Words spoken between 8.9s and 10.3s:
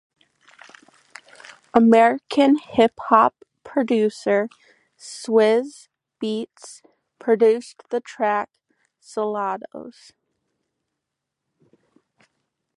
"Soldados".